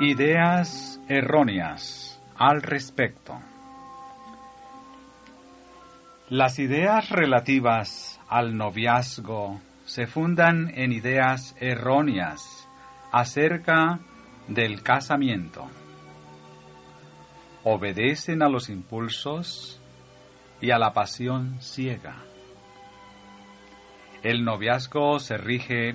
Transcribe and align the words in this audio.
Ideas 0.00 1.00
erróneas 1.08 2.20
al 2.36 2.62
respecto. 2.62 3.40
Las 6.28 6.58
ideas 6.58 7.10
relativas 7.10 8.20
al 8.28 8.56
noviazgo 8.56 9.60
se 9.84 10.08
fundan 10.08 10.72
en 10.74 10.90
ideas 10.90 11.54
erróneas 11.60 12.68
acerca 13.12 14.00
del 14.48 14.82
casamiento. 14.82 15.70
Obedecen 17.62 18.42
a 18.42 18.48
los 18.48 18.70
impulsos 18.70 19.80
y 20.60 20.72
a 20.72 20.78
la 20.78 20.92
pasión 20.92 21.60
ciega. 21.60 22.16
El 24.24 24.44
noviazgo 24.44 25.20
se 25.20 25.36
rige 25.36 25.94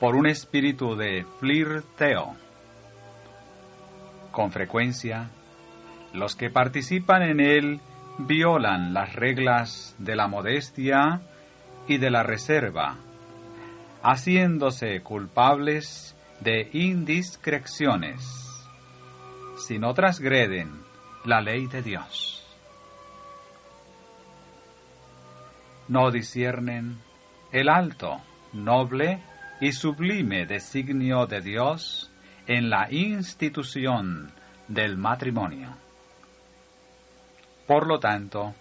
por 0.00 0.16
un 0.16 0.26
espíritu 0.26 0.96
de 0.96 1.24
flirteo. 1.38 2.49
Con 4.40 4.52
frecuencia, 4.52 5.28
los 6.14 6.34
que 6.34 6.48
participan 6.48 7.20
en 7.20 7.40
él 7.40 7.78
violan 8.20 8.94
las 8.94 9.14
reglas 9.14 9.94
de 9.98 10.16
la 10.16 10.28
modestia 10.28 11.20
y 11.86 11.98
de 11.98 12.10
la 12.10 12.22
reserva, 12.22 12.96
haciéndose 14.02 15.02
culpables 15.02 16.16
de 16.40 16.70
indiscreciones, 16.72 18.22
si 19.58 19.78
no 19.78 19.92
transgreden 19.92 20.70
la 21.26 21.42
ley 21.42 21.66
de 21.66 21.82
Dios. 21.82 22.42
No 25.86 26.10
disciernen 26.10 26.96
el 27.52 27.68
alto, 27.68 28.22
noble 28.54 29.22
y 29.60 29.72
sublime 29.72 30.46
designio 30.46 31.26
de 31.26 31.42
Dios 31.42 32.09
en 32.50 32.68
la 32.68 32.88
institución 32.90 34.32
del 34.66 34.96
matrimonio. 34.96 35.68
Por 37.68 37.86
lo 37.86 38.00
tanto, 38.00 38.56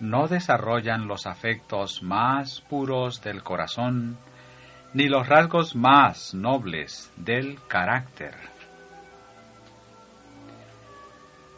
no 0.00 0.28
desarrollan 0.28 1.06
los 1.06 1.26
afectos 1.26 2.02
más 2.02 2.62
puros 2.62 3.20
del 3.22 3.42
corazón 3.42 4.16
ni 4.94 5.08
los 5.08 5.28
rasgos 5.28 5.76
más 5.76 6.32
nobles 6.32 7.12
del 7.16 7.58
carácter. 7.68 8.34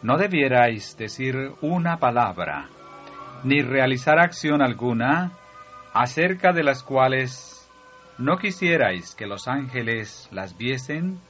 No 0.03 0.19
debierais 0.19 0.97
decir 0.97 1.53
una 1.61 1.99
palabra, 1.99 2.67
ni 3.45 3.63
realizar 3.63 4.19
acción 4.19 4.61
alguna 4.61 5.31
acerca 5.93 6.53
de 6.53 6.65
las 6.65 6.83
cuales 6.83 7.71
no 8.19 8.39
quisierais 8.39 9.15
que 9.15 9.29
los 9.29 9.47
ángeles 9.47 10.29
las 10.33 10.59
viesen 10.59 11.21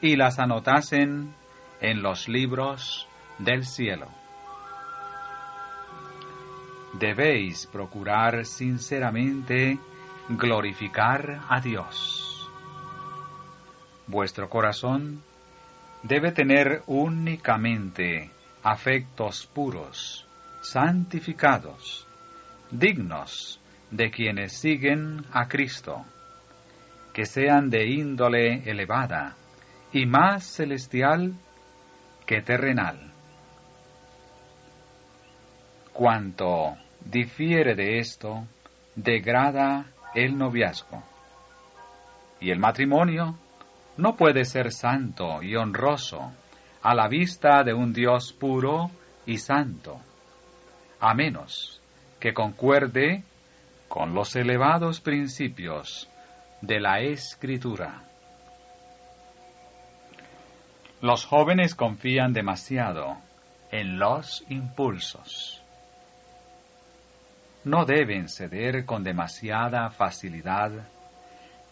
y 0.00 0.16
las 0.16 0.38
anotasen 0.38 1.34
en 1.80 2.02
los 2.02 2.28
libros 2.28 3.06
del 3.38 3.64
cielo. 3.64 4.08
Debéis 6.94 7.66
procurar 7.66 8.44
sinceramente 8.44 9.78
glorificar 10.28 11.40
a 11.48 11.60
Dios. 11.60 12.50
Vuestro 14.06 14.48
corazón 14.48 15.22
debe 16.02 16.32
tener 16.32 16.82
únicamente 16.86 18.30
afectos 18.62 19.46
puros, 19.46 20.26
santificados, 20.62 22.06
dignos 22.70 23.60
de 23.90 24.10
quienes 24.10 24.52
siguen 24.58 25.24
a 25.32 25.48
Cristo 25.48 26.04
que 27.12 27.26
sean 27.26 27.70
de 27.70 27.86
índole 27.88 28.62
elevada 28.70 29.36
y 29.92 30.06
más 30.06 30.44
celestial 30.44 31.34
que 32.26 32.42
terrenal. 32.42 33.10
Cuanto 35.92 36.76
difiere 37.04 37.74
de 37.74 37.98
esto, 37.98 38.46
degrada 38.94 39.86
el 40.14 40.36
noviazgo. 40.38 41.02
Y 42.40 42.50
el 42.50 42.58
matrimonio 42.58 43.36
no 43.96 44.16
puede 44.16 44.44
ser 44.44 44.72
santo 44.72 45.42
y 45.42 45.56
honroso 45.56 46.32
a 46.82 46.94
la 46.94 47.08
vista 47.08 47.62
de 47.64 47.74
un 47.74 47.92
Dios 47.92 48.32
puro 48.32 48.90
y 49.26 49.38
santo, 49.38 50.00
a 51.00 51.14
menos 51.14 51.82
que 52.18 52.32
concuerde 52.32 53.24
con 53.88 54.14
los 54.14 54.36
elevados 54.36 55.00
principios 55.00 56.08
de 56.62 56.80
la 56.80 57.00
escritura. 57.00 58.09
Los 61.02 61.24
jóvenes 61.24 61.74
confían 61.74 62.34
demasiado 62.34 63.16
en 63.70 63.98
los 63.98 64.44
impulsos. 64.50 65.62
No 67.64 67.86
deben 67.86 68.28
ceder 68.28 68.84
con 68.84 69.02
demasiada 69.02 69.88
facilidad, 69.90 70.72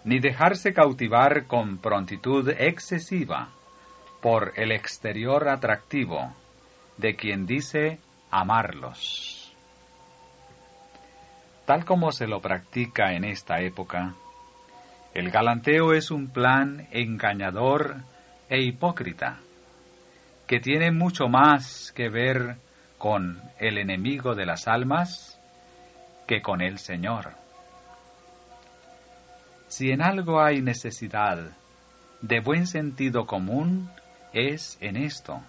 ni 0.05 0.19
dejarse 0.19 0.73
cautivar 0.73 1.47
con 1.47 1.77
prontitud 1.77 2.49
excesiva 2.49 3.51
por 4.23 4.53
el 4.57 4.73
exterior 4.73 5.49
atractivo 5.51 6.33
de 6.97 7.15
quien 7.15 7.45
dice 7.45 7.99
amarlos. 8.31 9.55
Tal 11.67 11.85
como 11.85 12.13
se 12.13 12.27
lo 12.27 12.41
practica 12.41 13.13
en 13.13 13.25
esta 13.25 13.61
época, 13.61 14.15
el 15.13 15.31
galanteo 15.31 15.93
es 15.93 16.11
un 16.11 16.29
plan 16.29 16.89
engañador 16.93 17.97
e 18.49 18.63
hipócrita, 18.63 19.39
que 20.47 20.61
tiene 20.61 20.91
mucho 20.91 21.29
más 21.29 21.93
que 21.95 22.09
ver 22.09 22.57
con 22.97 23.41
el 23.59 23.79
enemigo 23.79 24.35
de 24.35 24.47
las 24.47 24.67
almas 24.67 25.39
que 26.27 26.43
con 26.43 26.61
el 26.61 26.79
Señor. 26.79 27.33
Si 29.69 29.91
en 29.91 30.03
algo 30.03 30.41
hay 30.41 30.63
necesidad 30.63 31.39
de 32.21 32.41
buen 32.41 32.67
sentido 32.67 33.27
común, 33.27 33.91
es 34.33 34.79
en 34.81 34.97
esto. 34.97 35.41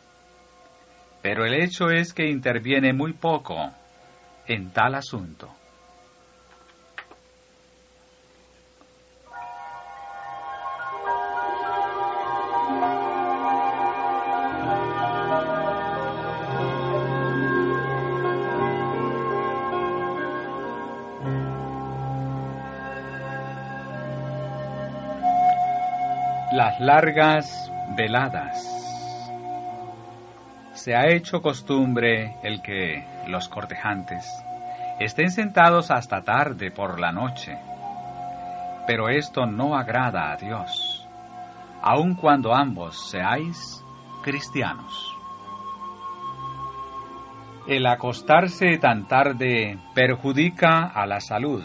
Pero 1.21 1.45
el 1.45 1.53
hecho 1.53 1.89
es 1.89 2.13
que 2.13 2.29
interviene 2.29 2.93
muy 2.93 3.13
poco 3.13 3.71
en 4.47 4.71
tal 4.71 4.95
asunto. 4.95 5.49
Las 26.51 26.79
largas 26.79 27.71
veladas. 27.95 29.31
Se 30.73 30.95
ha 30.95 31.07
hecho 31.07 31.43
costumbre 31.43 32.37
el 32.41 32.63
que 32.63 33.05
los 33.27 33.47
cortejantes 33.47 34.25
estén 34.99 35.29
sentados 35.29 35.91
hasta 35.91 36.23
tarde 36.23 36.71
por 36.71 36.99
la 36.99 37.11
noche, 37.11 37.55
pero 38.87 39.09
esto 39.09 39.45
no 39.45 39.77
agrada 39.77 40.31
a 40.31 40.37
Dios, 40.37 41.07
aun 41.83 42.15
cuando 42.15 42.55
ambos 42.55 43.11
seáis 43.11 43.83
cristianos. 44.23 45.15
El 47.67 47.85
acostarse 47.85 48.79
tan 48.79 49.07
tarde 49.07 49.77
perjudica 49.93 50.87
a 50.87 51.05
la 51.05 51.19
salud 51.19 51.63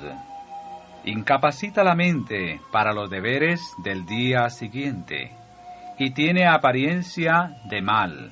incapacita 1.04 1.84
la 1.84 1.94
mente 1.94 2.60
para 2.72 2.92
los 2.92 3.10
deberes 3.10 3.60
del 3.78 4.06
día 4.06 4.48
siguiente 4.48 5.32
y 5.98 6.12
tiene 6.12 6.46
apariencia 6.46 7.56
de 7.64 7.82
mal. 7.82 8.30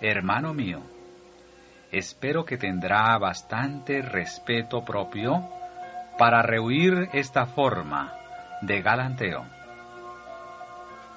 Hermano 0.00 0.52
mío, 0.52 0.80
espero 1.92 2.44
que 2.44 2.56
tendrá 2.56 3.16
bastante 3.18 4.02
respeto 4.02 4.84
propio 4.84 5.48
para 6.18 6.42
rehuir 6.42 7.08
esta 7.12 7.46
forma 7.46 8.12
de 8.62 8.82
galanteo. 8.82 9.44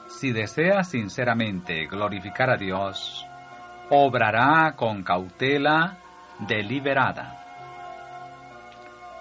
Si 0.07 0.31
desea 0.31 0.83
sinceramente 0.83 1.87
glorificar 1.87 2.51
a 2.51 2.57
Dios, 2.57 3.25
obrará 3.89 4.75
con 4.75 5.03
cautela 5.03 5.97
deliberada 6.39 7.42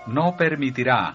no 0.07 0.37
permitirá 0.37 1.15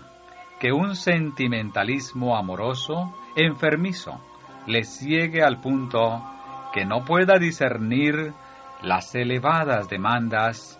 que 0.59 0.71
un 0.71 0.95
sentimentalismo 0.95 2.35
amoroso 2.35 3.13
enfermizo 3.35 4.19
le 4.65 4.83
ciegue 4.83 5.43
al 5.43 5.61
punto 5.61 6.23
que 6.73 6.85
no 6.85 7.05
pueda 7.05 7.37
discernir 7.37 8.33
las 8.81 9.13
elevadas 9.15 9.89
demandas 9.89 10.79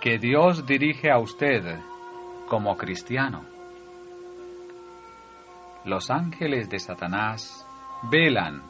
que 0.00 0.18
Dios 0.18 0.66
dirige 0.66 1.10
a 1.10 1.18
usted 1.18 1.80
como 2.48 2.76
cristiano. 2.76 3.44
Los 5.84 6.10
ángeles 6.10 6.68
de 6.68 6.78
Satanás 6.78 7.66
velan 8.10 8.62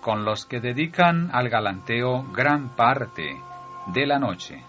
con 0.00 0.24
los 0.24 0.46
que 0.46 0.60
dedican 0.60 1.30
al 1.32 1.48
galanteo 1.48 2.24
gran 2.32 2.76
parte 2.76 3.36
de 3.86 4.06
la 4.06 4.18
noche. 4.18 4.62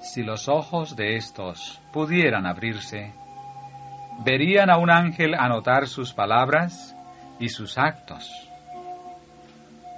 Si 0.00 0.22
los 0.22 0.48
ojos 0.48 0.96
de 0.96 1.16
estos 1.16 1.80
pudieran 1.92 2.46
abrirse, 2.46 3.12
verían 4.24 4.70
a 4.70 4.78
un 4.78 4.90
ángel 4.90 5.34
anotar 5.34 5.86
sus 5.86 6.14
palabras 6.14 6.96
y 7.38 7.50
sus 7.50 7.76
actos. 7.76 8.48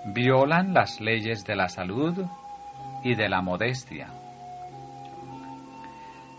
Violan 0.07 0.75
las 0.75 1.01
leyes 1.01 1.45
de 1.45 1.55
la 1.55 1.69
salud 1.69 2.27
y 3.05 3.15
de 3.15 3.29
la 3.29 3.43
modestia. 3.43 4.09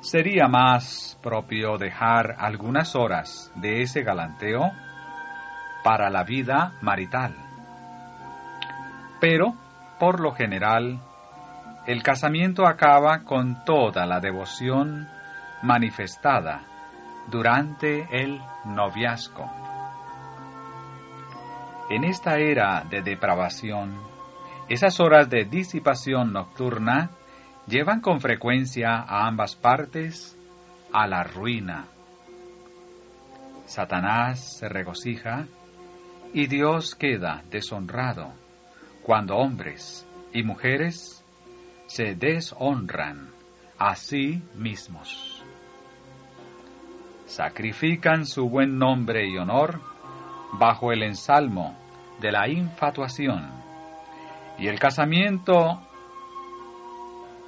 Sería 0.01 0.50
más 0.50 1.18
propio 1.24 1.77
dejar 1.77 2.36
algunas 2.38 2.94
horas 2.94 3.50
de 3.56 3.81
ese 3.81 4.04
galanteo 4.04 4.71
para 5.86 6.09
la 6.09 6.25
vida 6.25 6.74
marital. 6.81 7.33
Pero, 9.21 9.56
por 10.00 10.19
lo 10.19 10.33
general, 10.33 11.00
el 11.85 12.01
casamiento 12.01 12.65
acaba 12.65 13.24
con 13.24 13.65
toda 13.65 14.06
la 14.06 14.19
devoción 14.19 15.07
manifestada 15.62 16.62
durante 17.30 18.07
el 18.12 18.41
noviazgo. 18.65 19.50
En 21.89 22.06
esta 22.06 22.38
era 22.38 22.85
de 22.89 23.01
depravación, 23.01 23.97
esas 24.69 25.00
horas 25.01 25.30
de 25.30 25.44
disipación 25.44 26.31
nocturna 26.31 27.09
llevan 27.68 28.00
con 28.00 28.21
frecuencia 28.21 28.95
a 28.95 29.27
ambas 29.27 29.56
partes 29.56 30.38
a 30.94 31.06
la 31.07 31.24
ruina. 31.24 31.88
Satanás 33.65 34.57
se 34.57 34.69
regocija 34.69 35.47
y 36.33 36.47
Dios 36.47 36.95
queda 36.95 37.44
deshonrado 37.50 38.33
cuando 39.03 39.35
hombres 39.35 40.07
y 40.33 40.44
mujeres 40.44 41.23
se 41.94 42.16
deshonran 42.16 43.30
a 43.78 43.95
sí 43.95 44.42
mismos. 44.56 45.44
Sacrifican 47.28 48.25
su 48.25 48.50
buen 48.50 48.80
nombre 48.80 49.30
y 49.30 49.38
honor 49.38 49.80
bajo 50.54 50.92
el 50.92 51.04
ensalmo 51.04 51.78
de 52.19 52.31
la 52.31 52.50
infatuación 52.50 53.48
y 54.57 54.69
el 54.69 54.80
casamiento 54.80 55.84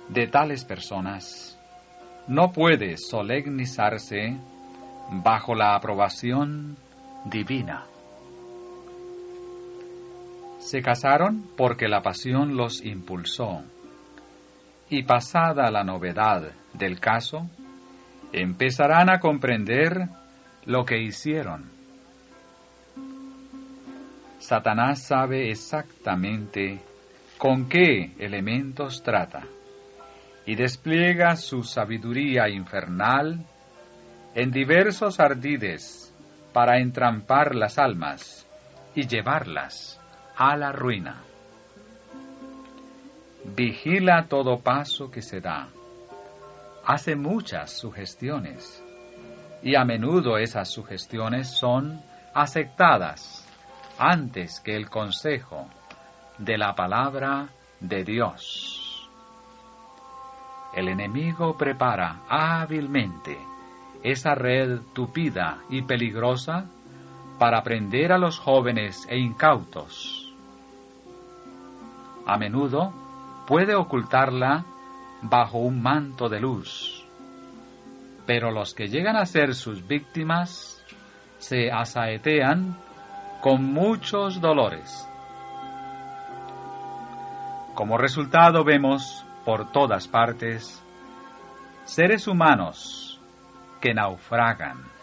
de 0.10 0.28
tales 0.28 0.64
personas 0.64 1.60
no 2.28 2.52
puede 2.52 2.98
solemnizarse 2.98 4.38
bajo 5.24 5.56
la 5.56 5.74
aprobación 5.74 6.78
divina. 7.26 7.86
Se 10.60 10.84
casaron 10.84 11.48
porque 11.58 11.88
la 11.88 12.04
pasión 12.04 12.56
los 12.56 12.86
impulsó, 12.86 13.64
y 14.90 15.04
pasada 15.04 15.72
la 15.72 15.84
novedad 15.84 16.52
del 16.74 17.00
caso, 17.00 17.50
empezarán 18.32 19.10
a 19.10 19.20
comprender 19.20 20.08
lo 20.66 20.86
que 20.86 21.02
hicieron. 21.02 21.72
Satanás 24.40 25.04
sabe 25.04 25.50
exactamente 25.50 26.80
con 27.38 27.68
qué 27.68 28.14
elementos 28.20 29.02
trata 29.02 29.44
y 30.46 30.56
despliega 30.56 31.36
su 31.36 31.64
sabiduría 31.64 32.48
infernal 32.50 33.44
en 34.36 34.52
diversos 34.52 35.20
ardides 35.20 36.14
para 36.54 36.78
entrampar 36.78 37.56
las 37.56 37.80
almas 37.80 38.46
y 38.94 39.08
llevarlas 39.08 40.00
a 40.36 40.56
la 40.56 40.72
ruina. 40.72 41.24
Vigila 43.54 44.28
todo 44.28 44.60
paso 44.60 45.12
que 45.12 45.22
se 45.22 45.40
da. 45.40 45.68
Hace 46.86 47.16
muchas 47.16 47.72
sugestiones 47.78 48.84
y 49.62 49.76
a 49.76 49.86
menudo 49.86 50.38
esas 50.38 50.70
sugestiones 50.70 51.50
son 51.50 52.02
aceptadas 52.34 53.48
antes 53.98 54.60
que 54.60 54.76
el 54.76 54.90
consejo 54.90 55.68
de 56.38 56.58
la 56.58 56.76
palabra 56.76 57.50
de 57.80 58.04
Dios. 58.04 59.10
El 60.74 60.90
enemigo 60.90 61.58
prepara 61.58 62.22
hábilmente 62.28 63.38
esa 64.04 64.36
red 64.36 64.80
tupida 64.94 65.60
y 65.70 65.84
peligrosa 65.84 66.66
para 67.40 67.64
prender 67.64 68.12
a 68.12 68.18
los 68.18 68.38
jóvenes 68.38 69.08
e 69.10 69.18
incautos 69.18 70.26
a 72.26 72.38
menudo 72.38 73.05
puede 73.48 73.76
ocultarla 73.76 74.66
bajo 75.22 75.60
un 75.60 75.82
manto 75.82 76.30
de 76.30 76.40
luz, 76.40 77.06
pero 78.26 78.52
los 78.52 78.74
que 78.74 78.88
llegan 78.88 79.16
a 79.16 79.26
ser 79.26 79.56
sus 79.56 79.88
víctimas 79.88 80.84
se 81.38 81.72
asaetean 81.72 82.78
con 83.42 83.64
muchos 83.64 84.42
dolores. 84.42 85.08
Como 87.76 87.98
resultado 87.98 88.64
vemos 88.64 89.26
por 89.44 89.72
todas 89.72 90.08
partes 90.08 90.82
seres 91.84 92.28
humanos 92.28 93.20
que 93.80 93.94
naufragan 93.94 94.95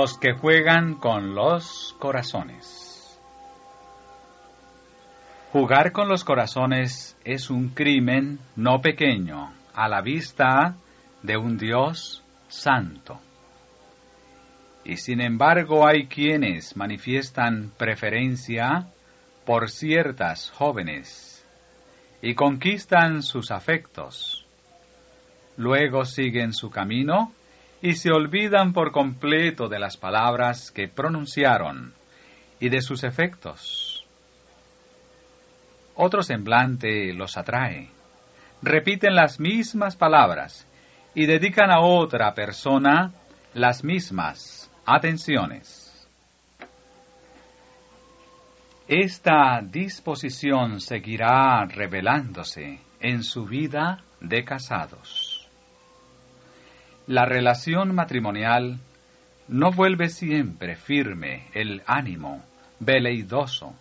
Los 0.00 0.16
que 0.16 0.32
juegan 0.32 0.94
con 0.94 1.34
los 1.34 1.94
corazones. 1.98 3.20
Jugar 5.52 5.92
con 5.92 6.08
los 6.08 6.24
corazones 6.24 7.18
es 7.22 7.50
un 7.50 7.68
crimen 7.68 8.38
no 8.56 8.80
pequeño 8.80 9.52
a 9.74 9.88
la 9.90 10.00
vista 10.00 10.74
de 11.22 11.36
un 11.36 11.58
Dios 11.58 12.24
santo. 12.48 13.20
Y 14.86 14.96
sin 14.96 15.20
embargo 15.20 15.86
hay 15.86 16.06
quienes 16.06 16.78
manifiestan 16.78 17.70
preferencia 17.76 18.86
por 19.44 19.68
ciertas 19.68 20.50
jóvenes 20.50 21.46
y 22.22 22.34
conquistan 22.34 23.22
sus 23.22 23.50
afectos. 23.50 24.46
Luego 25.58 26.06
siguen 26.06 26.54
su 26.54 26.70
camino 26.70 27.34
y 27.82 27.94
se 27.94 28.10
olvidan 28.10 28.72
por 28.72 28.92
completo 28.92 29.68
de 29.68 29.78
las 29.78 29.96
palabras 29.96 30.70
que 30.70 30.88
pronunciaron 30.88 31.94
y 32.58 32.68
de 32.68 32.82
sus 32.82 33.04
efectos. 33.04 34.04
Otro 35.94 36.22
semblante 36.22 37.12
los 37.12 37.36
atrae, 37.36 37.88
repiten 38.62 39.14
las 39.14 39.40
mismas 39.40 39.96
palabras 39.96 40.66
y 41.14 41.26
dedican 41.26 41.70
a 41.70 41.80
otra 41.80 42.34
persona 42.34 43.12
las 43.54 43.82
mismas 43.82 44.70
atenciones. 44.84 45.86
Esta 48.86 49.60
disposición 49.62 50.80
seguirá 50.80 51.64
revelándose 51.64 52.80
en 53.00 53.22
su 53.22 53.46
vida 53.46 54.02
de 54.20 54.44
casados. 54.44 55.19
La 57.10 57.24
relación 57.24 57.92
matrimonial 57.92 58.78
no 59.48 59.72
vuelve 59.72 60.10
siempre 60.10 60.76
firme 60.76 61.48
el 61.54 61.82
ánimo 61.84 62.44
veleidoso, 62.78 63.74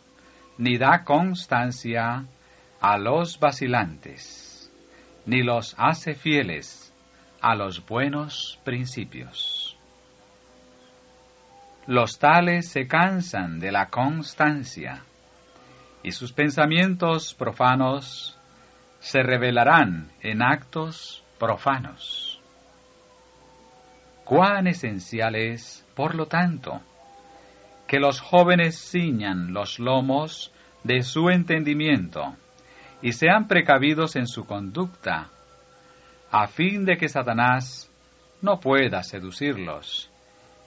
ni 0.57 0.79
da 0.79 1.03
constancia 1.03 2.25
a 2.81 2.98
los 2.98 3.39
vacilantes, 3.39 4.74
ni 5.27 5.43
los 5.43 5.75
hace 5.77 6.15
fieles 6.15 6.91
a 7.39 7.53
los 7.53 7.86
buenos 7.86 8.59
principios. 8.63 9.77
Los 11.86 12.17
tales 12.17 12.67
se 12.71 12.88
cansan 12.88 13.59
de 13.59 13.71
la 13.71 13.91
constancia, 13.91 15.03
y 16.01 16.13
sus 16.13 16.33
pensamientos 16.33 17.36
profanos 17.36 18.39
se 19.00 19.21
revelarán 19.21 20.09
en 20.21 20.41
actos 20.41 21.24
profanos. 21.38 22.28
Cuán 24.29 24.67
esencial 24.67 25.33
es, 25.36 25.83
por 25.95 26.13
lo 26.13 26.27
tanto, 26.27 26.81
que 27.88 28.00
los 28.00 28.21
jóvenes 28.21 28.79
ciñan 28.79 29.53
los 29.53 29.79
lomos 29.79 30.53
de 30.83 31.01
su 31.01 31.31
entendimiento 31.31 32.36
y 33.01 33.13
sean 33.13 33.48
precavidos 33.48 34.15
en 34.15 34.27
su 34.27 34.45
conducta, 34.45 35.29
a 36.29 36.45
fin 36.45 36.86
de 36.86 36.98
que 36.98 37.09
Satanás 37.09 37.91
no 38.39 38.59
pueda 38.59 39.01
seducirlos 39.01 40.12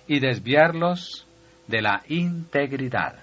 y 0.09 0.19
desviarlos 0.19 1.29
de 1.69 1.83
la 1.83 2.03
integridad. 2.09 3.21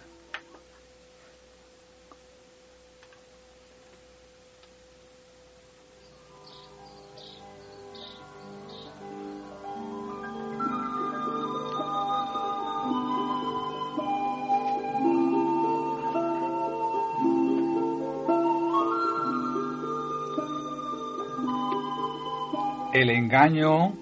El 23.00 23.12
engaño 23.12 23.94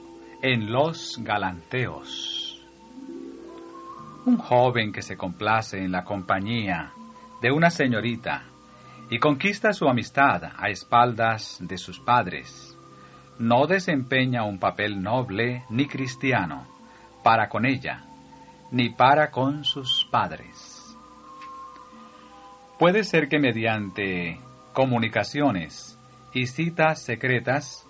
en 0.42 0.72
los 0.72 1.20
galanteos. 1.22 2.60
Un 4.25 4.38
joven 4.38 4.92
que 4.92 5.04
se 5.04 5.16
complace 5.16 5.77
en 5.77 5.92
la 5.92 6.04
compañía 6.04 6.94
de 7.39 7.51
una 7.51 7.70
señorita 7.70 8.46
y 9.12 9.20
conquista 9.20 9.72
su 9.72 9.88
amistad 9.88 10.46
a 10.58 10.70
espaldas 10.70 11.60
de 11.62 11.77
sus 11.77 12.00
padres, 12.00 12.75
no 13.38 13.68
desempeña 13.68 14.46
un 14.46 14.58
papel 14.58 15.00
noble 15.00 15.63
ni 15.70 15.86
cristiano 15.86 16.66
para 17.24 17.50
con 17.50 17.68
ella, 17.68 18.04
ni 18.72 18.89
para 18.89 19.30
con 19.30 19.63
sus 19.63 20.08
padres. 20.10 20.98
Puede 22.80 23.04
ser 23.04 23.30
que 23.30 23.38
mediante 23.38 24.39
comunicaciones 24.74 26.00
y 26.34 26.48
citas 26.48 27.04
secretas 27.04 27.87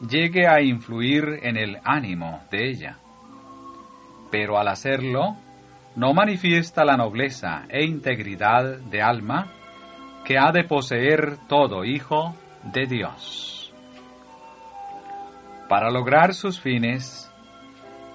llegue 0.00 0.46
a 0.46 0.60
influir 0.60 1.40
en 1.42 1.56
el 1.56 1.78
ánimo 1.84 2.42
de 2.50 2.68
ella. 2.68 2.98
Pero 4.30 4.58
al 4.58 4.68
hacerlo, 4.68 5.36
no 5.96 6.12
manifiesta 6.12 6.84
la 6.84 6.96
nobleza 6.96 7.66
e 7.68 7.84
integridad 7.84 8.78
de 8.78 9.02
alma 9.02 9.52
que 10.24 10.38
ha 10.38 10.50
de 10.52 10.64
poseer 10.64 11.36
todo 11.48 11.84
hijo 11.84 12.34
de 12.64 12.86
Dios. 12.86 13.72
Para 15.68 15.90
lograr 15.90 16.34
sus 16.34 16.60
fines, 16.60 17.30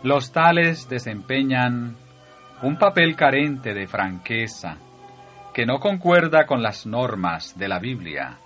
los 0.03 0.31
tales 0.31 0.89
desempeñan 0.89 1.95
un 2.61 2.77
papel 2.77 3.15
carente 3.15 3.73
de 3.73 3.87
franqueza, 3.87 4.77
que 5.53 5.65
no 5.65 5.79
concuerda 5.79 6.45
con 6.45 6.61
las 6.61 6.85
normas 6.85 7.57
de 7.57 7.67
la 7.67 7.79
Biblia, 7.79 8.37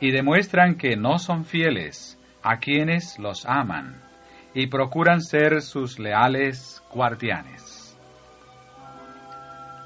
y 0.00 0.10
demuestran 0.10 0.76
que 0.76 0.96
no 0.96 1.18
son 1.18 1.44
fieles 1.44 2.19
a 2.42 2.58
quienes 2.58 3.18
los 3.18 3.46
aman 3.46 4.02
y 4.54 4.66
procuran 4.66 5.20
ser 5.20 5.62
sus 5.62 5.98
leales 5.98 6.82
guardianes. 6.92 7.96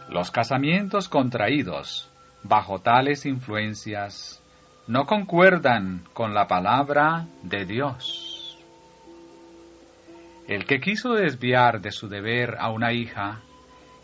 Los 0.08 0.30
casamientos 0.30 1.08
contraídos 1.08 2.11
bajo 2.42 2.78
tales 2.78 3.26
influencias 3.26 4.42
no 4.87 5.06
concuerdan 5.06 6.04
con 6.12 6.34
la 6.34 6.46
palabra 6.46 7.26
de 7.42 7.64
Dios. 7.64 8.58
El 10.46 10.66
que 10.66 10.78
quiso 10.78 11.14
desviar 11.14 11.80
de 11.80 11.90
su 11.90 12.08
deber 12.08 12.56
a 12.58 12.70
una 12.70 12.92
hija 12.92 13.40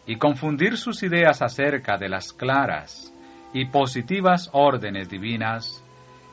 y 0.06 0.16
confundir 0.16 0.78
sus 0.78 1.02
ideas 1.02 1.42
acerca 1.42 1.98
de 1.98 2.08
las 2.08 2.32
claras 2.32 3.12
y 3.52 3.66
positivas 3.66 4.48
órdenes 4.52 5.10
divinas 5.10 5.84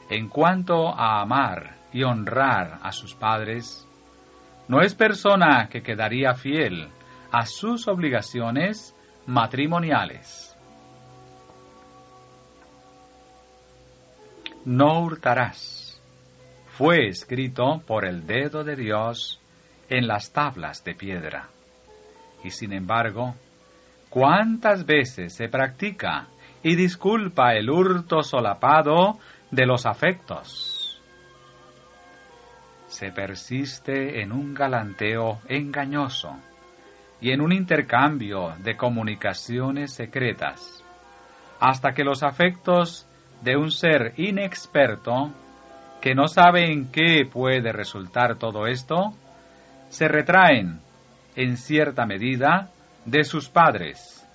en 0.10 0.30
cuanto 0.30 0.88
a 0.88 1.22
amar 1.22 1.76
y 1.92 2.04
honrar 2.04 2.80
a 2.82 2.92
sus 2.92 3.14
padres, 3.14 3.88
no 4.68 4.82
es 4.82 4.96
persona 4.96 5.68
que 5.70 5.82
quedaría 5.82 6.34
fiel 6.34 6.90
a 7.32 7.46
sus 7.46 7.88
obligaciones 7.88 8.96
matrimoniales. 9.26 10.56
No 14.66 15.02
hurtarás. 15.02 16.02
Fue 16.78 17.08
escrito 17.08 17.82
por 17.88 18.06
el 18.06 18.28
dedo 18.28 18.64
de 18.64 18.76
Dios 18.76 19.42
en 19.90 20.08
las 20.08 20.32
tablas 20.32 20.84
de 20.84 20.94
piedra. 20.94 21.48
Y 22.44 22.52
sin 22.52 22.74
embargo, 22.74 23.36
¿cuántas 24.10 24.86
veces 24.86 25.34
se 25.34 25.48
practica 25.48 26.28
y 26.64 26.76
disculpa 26.76 27.54
el 27.54 27.70
hurto 27.70 28.22
solapado 28.24 29.18
de 29.52 29.66
los 29.66 29.86
afectos? 29.86 30.78
se 32.88 33.12
persiste 33.12 34.22
en 34.22 34.32
un 34.32 34.54
galanteo 34.54 35.40
engañoso 35.48 36.36
y 37.20 37.32
en 37.32 37.42
un 37.42 37.52
intercambio 37.52 38.56
de 38.60 38.78
comunicaciones 38.78 39.94
secretas, 39.94 40.84
hasta 41.60 41.94
que 41.94 42.04
los 42.04 42.24
afectos 42.24 43.08
de 43.42 43.56
un 43.58 43.72
ser 43.72 44.14
inexperto, 44.18 45.32
que 46.02 46.16
no 46.16 46.28
sabe 46.28 46.72
en 46.72 46.92
qué 46.92 47.28
puede 47.32 47.72
resultar 47.72 48.38
todo 48.38 48.68
esto, 48.68 49.14
se 49.90 50.08
retraen, 50.08 50.80
en 51.36 51.58
cierta 51.58 52.06
medida, 52.06 52.72
de 53.06 53.24
sus 53.24 53.50
padres, 53.50 54.28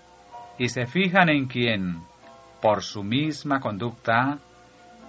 y 0.58 0.68
se 0.68 0.86
fijan 0.86 1.28
en 1.30 1.46
quien, 1.46 2.02
por 2.60 2.82
su 2.82 3.02
misma 3.02 3.60
conducta, 3.60 4.38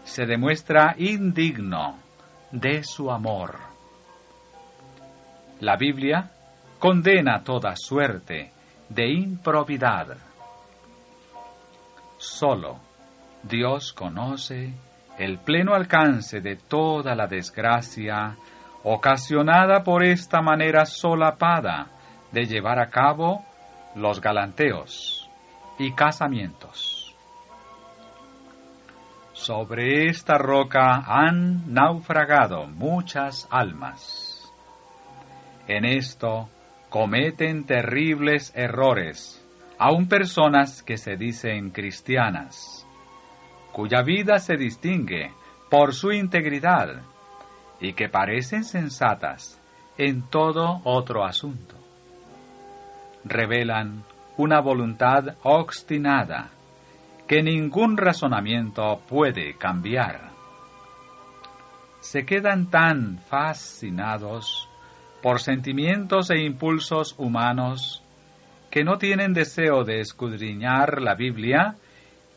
se 0.03 0.25
demuestra 0.25 0.95
indigno 0.97 1.97
de 2.51 2.83
su 2.83 3.09
amor. 3.09 3.57
La 5.59 5.77
Biblia 5.77 6.29
condena 6.79 7.43
toda 7.43 7.75
suerte 7.75 8.51
de 8.89 9.11
improbidad. 9.11 10.17
Solo 12.17 12.79
Dios 13.43 13.93
conoce 13.93 14.73
el 15.17 15.39
pleno 15.39 15.73
alcance 15.73 16.41
de 16.41 16.55
toda 16.55 17.15
la 17.15 17.27
desgracia 17.27 18.35
ocasionada 18.83 19.83
por 19.83 20.03
esta 20.03 20.41
manera 20.41 20.85
solapada 20.85 21.87
de 22.31 22.45
llevar 22.45 22.79
a 22.79 22.89
cabo 22.89 23.43
los 23.95 24.19
galanteos 24.19 25.29
y 25.79 25.93
casamientos. 25.93 26.92
Sobre 29.43 30.07
esta 30.07 30.37
roca 30.37 31.03
han 31.05 31.73
naufragado 31.73 32.65
muchas 32.65 33.45
almas. 33.51 34.49
En 35.67 35.83
esto 35.83 36.47
cometen 36.89 37.65
terribles 37.65 38.53
errores, 38.55 39.45
aun 39.77 40.07
personas 40.07 40.81
que 40.81 40.95
se 40.95 41.17
dicen 41.17 41.71
cristianas, 41.71 42.87
cuya 43.73 44.01
vida 44.01 44.39
se 44.39 44.55
distingue 44.55 45.33
por 45.69 45.93
su 45.93 46.13
integridad 46.13 47.01
y 47.81 47.91
que 47.91 48.07
parecen 48.07 48.63
sensatas 48.63 49.59
en 49.97 50.21
todo 50.29 50.79
otro 50.85 51.25
asunto. 51.25 51.75
Revelan 53.25 54.05
una 54.37 54.61
voluntad 54.61 55.35
obstinada 55.43 56.51
que 57.27 57.41
ningún 57.41 57.97
razonamiento 57.97 59.01
puede 59.07 59.55
cambiar. 59.57 60.31
Se 61.99 62.25
quedan 62.25 62.69
tan 62.69 63.19
fascinados 63.29 64.69
por 65.21 65.39
sentimientos 65.39 66.29
e 66.31 66.43
impulsos 66.43 67.15
humanos 67.17 68.03
que 68.69 68.83
no 68.83 68.97
tienen 68.97 69.33
deseo 69.33 69.83
de 69.83 70.01
escudriñar 70.01 71.01
la 71.01 71.15
Biblia 71.15 71.75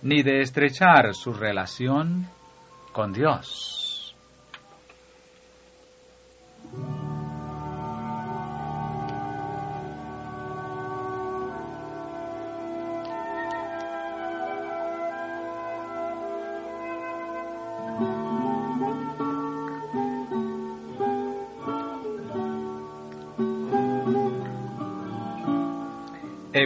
ni 0.02 0.22
de 0.22 0.40
estrechar 0.40 1.14
su 1.14 1.32
relación 1.32 2.28
con 2.92 3.12
Dios. 3.12 3.85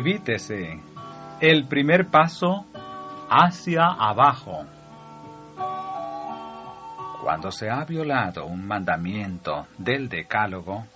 Evítese 0.00 0.80
el 1.42 1.68
primer 1.68 2.06
paso 2.06 2.64
hacia 3.28 3.84
abajo. 3.84 4.64
Cuando 7.22 7.50
se 7.50 7.68
ha 7.68 7.84
violado 7.84 8.46
un 8.46 8.66
mandamiento 8.66 9.66
del 9.76 10.08
decálogo, 10.08 10.86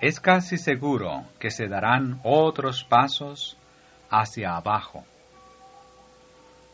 es 0.00 0.18
casi 0.18 0.56
seguro 0.56 1.24
que 1.38 1.50
se 1.50 1.68
darán 1.68 2.20
otros 2.24 2.84
pasos 2.84 3.58
hacia 4.08 4.56
abajo. 4.56 5.04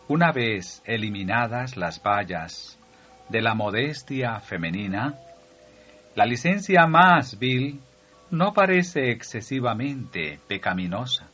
una 0.07 0.31
vez 0.31 0.81
eliminadas 0.85 1.76
las 1.76 2.00
vallas 2.00 2.78
de 3.28 3.43
la 3.43 3.57
modestia 3.57 4.38
femenina, 4.38 5.14
la 6.14 6.25
licencia 6.25 6.87
más 6.87 7.37
vil 7.37 7.81
no 8.31 8.52
parece 8.52 9.11
excesivamente 9.11 10.38
pecaminosa. 10.47 11.34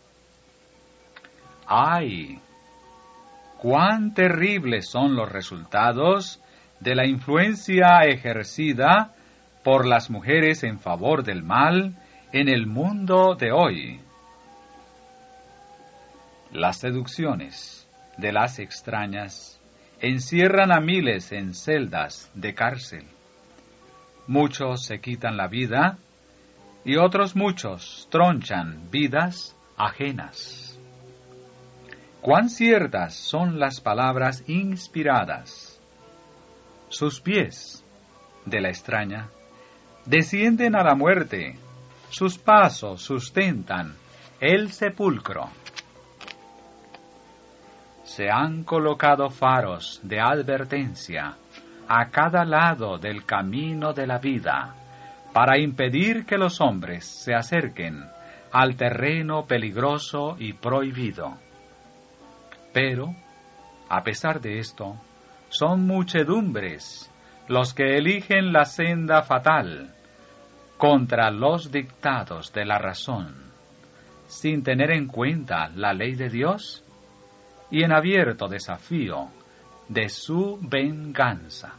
¡Ay! 1.73 2.41
¡Cuán 3.59 4.13
terribles 4.13 4.91
son 4.91 5.15
los 5.15 5.31
resultados 5.31 6.43
de 6.81 6.97
la 6.97 7.07
influencia 7.07 8.01
ejercida 8.07 9.15
por 9.63 9.87
las 9.87 10.11
mujeres 10.11 10.65
en 10.65 10.81
favor 10.81 11.23
del 11.23 11.45
mal 11.45 11.95
en 12.33 12.49
el 12.49 12.67
mundo 12.67 13.37
de 13.37 13.53
hoy! 13.53 14.01
Las 16.51 16.79
seducciones 16.79 17.89
de 18.17 18.33
las 18.33 18.59
extrañas 18.59 19.61
encierran 20.01 20.73
a 20.73 20.81
miles 20.81 21.31
en 21.31 21.55
celdas 21.55 22.33
de 22.35 22.53
cárcel. 22.53 23.05
Muchos 24.27 24.87
se 24.87 25.01
quitan 25.01 25.37
la 25.37 25.47
vida 25.47 25.99
y 26.85 26.97
otros 26.97 27.37
muchos 27.37 28.09
tronchan 28.11 28.91
vidas 28.91 29.57
ajenas. 29.77 30.70
Cuán 32.21 32.51
ciertas 32.51 33.15
son 33.15 33.59
las 33.59 33.81
palabras 33.81 34.45
inspiradas. 34.47 35.81
Sus 36.91 37.19
pies, 37.19 37.83
de 38.45 38.61
la 38.61 38.69
extraña, 38.69 39.29
descienden 40.05 40.77
a 40.77 40.83
la 40.83 40.95
muerte, 40.95 41.59
sus 42.11 42.37
pasos 42.37 43.01
sustentan 43.01 43.95
el 44.39 44.71
sepulcro. 44.71 45.49
Se 48.05 48.29
han 48.31 48.65
colocado 48.65 49.31
faros 49.31 50.01
de 50.03 50.21
advertencia 50.21 51.37
a 51.89 52.11
cada 52.11 52.45
lado 52.45 52.99
del 52.99 53.25
camino 53.25 53.95
de 53.95 54.07
la 54.07 54.19
vida 54.19 54.75
para 55.33 55.59
impedir 55.59 56.27
que 56.27 56.37
los 56.37 56.61
hombres 56.61 57.07
se 57.07 57.35
acerquen 57.35 58.05
al 58.53 58.77
terreno 58.77 59.47
peligroso 59.47 60.37
y 60.39 60.53
prohibido. 60.53 61.50
Pero, 62.73 63.15
a 63.89 64.03
pesar 64.03 64.41
de 64.41 64.59
esto, 64.59 64.97
son 65.49 65.87
muchedumbres 65.87 67.11
los 67.49 67.75
que 67.75 67.97
eligen 67.97 68.53
la 68.53 68.65
senda 68.65 69.23
fatal 69.23 69.93
contra 70.77 71.31
los 71.31 71.73
dictados 71.73 72.53
de 72.53 72.65
la 72.65 72.79
razón, 72.79 73.35
sin 74.27 74.63
tener 74.63 74.93
en 74.93 75.09
cuenta 75.09 75.69
la 75.75 75.93
ley 75.93 76.15
de 76.15 76.29
Dios 76.29 76.85
y 77.71 77.83
en 77.83 77.93
abierto 77.93 78.47
desafío 78.49 79.29
de 79.89 80.09
su 80.09 80.59
venganza. 80.63 81.75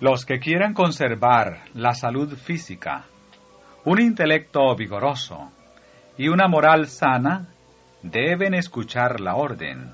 Los 0.00 0.24
que 0.26 0.40
quieran 0.40 0.74
conservar 0.74 1.64
la 1.74 1.94
salud 1.94 2.36
física, 2.36 3.04
un 3.84 4.00
intelecto 4.00 4.74
vigoroso 4.74 5.52
y 6.18 6.28
una 6.28 6.48
moral 6.48 6.88
sana 6.88 7.46
deben 8.02 8.54
escuchar 8.54 9.20
la 9.20 9.36
orden. 9.36 9.92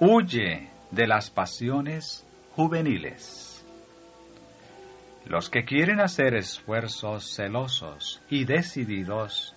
Huye 0.00 0.70
de 0.90 1.06
las 1.06 1.30
pasiones 1.30 2.26
juveniles. 2.56 3.64
Los 5.26 5.50
que 5.50 5.64
quieren 5.64 6.00
hacer 6.00 6.34
esfuerzos 6.34 7.34
celosos 7.34 8.20
y 8.28 8.44
decididos 8.44 9.54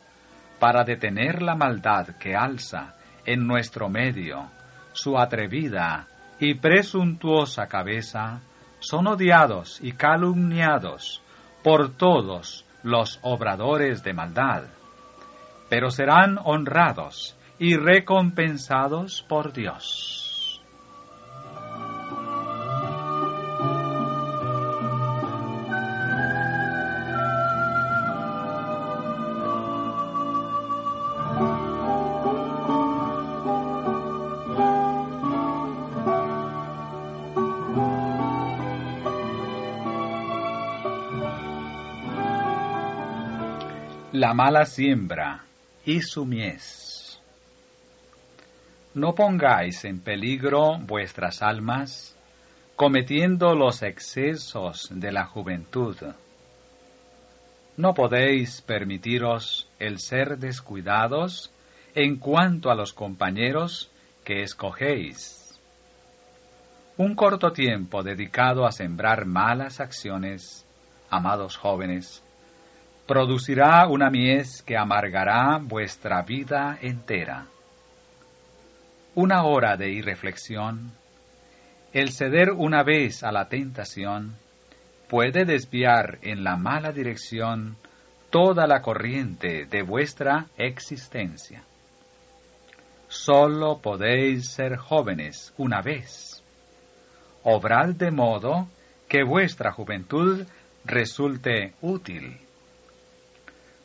para 0.60 0.84
detener 0.84 1.42
la 1.42 1.56
maldad 1.56 2.16
que 2.18 2.36
alza 2.36 2.96
en 3.26 3.48
nuestro 3.48 3.90
medio 3.90 4.50
su 4.94 5.18
atrevida 5.18 6.08
y 6.40 6.56
presuntuosa 6.56 7.68
cabeza, 7.68 8.42
son 8.80 9.08
odiados 9.08 9.80
y 9.82 9.94
calumniados 9.94 11.22
por 11.64 11.96
todos 11.96 12.66
los 12.84 13.20
obradores 13.22 14.04
de 14.04 14.14
maldad, 14.14 14.64
pero 15.70 15.90
serán 15.92 16.38
honrados 16.44 17.38
y 17.60 17.76
recompensados 17.76 19.26
por 19.28 19.54
Dios. 19.54 20.24
la 44.14 44.34
mala 44.36 44.66
siembra 44.66 45.44
y 45.86 46.02
su 46.02 46.26
mies. 46.26 47.20
No 48.94 49.16
pongáis 49.16 49.86
en 49.86 50.00
peligro 50.00 50.78
vuestras 50.80 51.42
almas 51.42 52.16
cometiendo 52.76 53.56
los 53.56 53.84
excesos 53.84 54.90
de 54.92 55.12
la 55.12 55.26
juventud. 55.26 55.96
No 57.76 57.94
podéis 57.94 58.62
permitiros 58.62 59.68
el 59.80 60.00
ser 60.00 60.38
descuidados 60.38 61.52
en 61.96 62.18
cuanto 62.18 62.72
a 62.72 62.76
los 62.76 62.94
compañeros 62.94 63.92
que 64.24 64.44
escogéis. 64.44 65.60
Un 66.98 67.16
corto 67.16 67.52
tiempo 67.52 68.04
dedicado 68.04 68.66
a 68.66 68.72
sembrar 68.72 69.26
malas 69.26 69.80
acciones, 69.80 70.66
amados 71.10 71.58
jóvenes, 71.58 72.24
producirá 73.06 73.86
una 73.88 74.10
mies 74.10 74.62
que 74.62 74.78
amargará 74.78 75.60
vuestra 75.62 76.22
vida 76.22 76.78
entera. 76.82 77.48
Una 79.16 79.44
hora 79.44 79.76
de 79.76 79.92
irreflexión, 79.92 80.92
el 81.92 82.12
ceder 82.12 82.52
una 82.52 82.82
vez 82.84 83.24
a 83.24 83.32
la 83.32 83.50
tentación, 83.50 84.36
puede 85.10 85.46
desviar 85.46 86.18
en 86.22 86.44
la 86.44 86.56
mala 86.56 86.92
dirección 86.92 87.76
toda 88.30 88.66
la 88.68 88.82
corriente 88.82 89.66
de 89.66 89.84
vuestra 89.84 90.48
existencia. 90.58 91.64
Solo 93.10 93.80
podéis 93.80 94.50
ser 94.50 94.78
jóvenes 94.78 95.54
una 95.58 95.82
vez. 95.82 96.42
Obrad 97.44 97.90
de 97.90 98.10
modo 98.10 98.68
que 99.08 99.24
vuestra 99.24 99.72
juventud 99.72 100.48
resulte 100.86 101.74
útil 101.82 102.40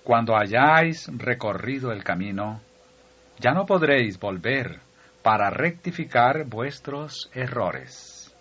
cuando 0.09 0.39
hayáis 0.39 1.07
recorrido 1.19 1.93
el 1.93 2.03
camino, 2.03 2.63
ya 3.41 3.51
no 3.53 3.67
podréis 3.67 4.19
volver 4.19 4.81
para 5.23 5.51
rectificar 5.51 6.47
vuestros 6.47 7.31
errores. 7.35 8.35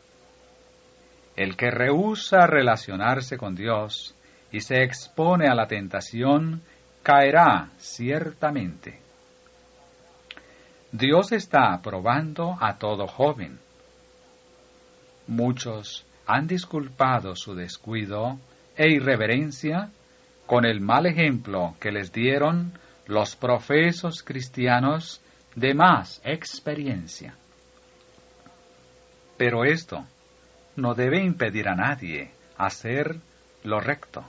El 1.35 1.57
que 1.57 1.69
rehúsa 1.69 2.47
relacionarse 2.47 3.35
con 3.35 3.53
Dios 3.53 4.15
y 4.49 4.61
se 4.61 4.81
expone 4.81 5.49
a 5.49 5.55
la 5.55 5.67
tentación, 5.67 6.61
caerá 7.03 7.71
ciertamente. 7.79 9.01
Dios 10.93 11.33
está 11.33 11.77
probando 11.83 12.57
a 12.61 12.77
todo 12.77 13.07
joven. 13.07 13.59
Muchos 15.27 16.05
han 16.25 16.47
disculpado 16.47 17.35
su 17.35 17.55
descuido 17.55 18.39
e 18.77 18.89
irreverencia 18.89 19.89
con 20.47 20.65
el 20.65 20.79
mal 20.81 21.05
ejemplo 21.05 21.75
que 21.79 21.91
les 21.91 22.11
dieron 22.11 22.71
los 23.05 23.35
profesos 23.35 24.23
cristianos 24.23 25.21
de 25.55 25.73
más 25.73 26.21
experiencia. 26.23 27.35
Pero 29.37 29.65
esto 29.65 30.05
no 30.77 30.95
debe 30.95 31.21
impedir 31.23 31.67
a 31.67 31.75
nadie 31.75 32.31
hacer 32.57 33.17
lo 33.63 33.79
recto. 33.79 34.25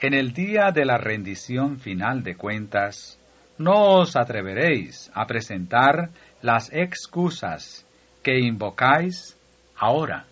En 0.00 0.14
el 0.14 0.32
día 0.32 0.70
de 0.72 0.84
la 0.84 0.96
rendición 0.96 1.78
final 1.78 2.22
de 2.22 2.34
cuentas, 2.34 3.18
no 3.58 3.98
os 4.00 4.16
atreveréis 4.16 5.10
a 5.14 5.26
presentar 5.26 6.10
las 6.42 6.72
excusas 6.72 7.86
que 8.22 8.38
invocáis 8.38 9.36
ahora 9.76 10.26